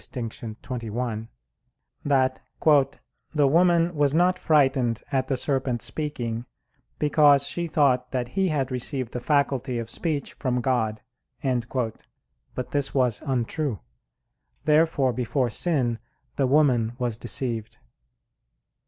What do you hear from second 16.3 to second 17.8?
the woman was deceived.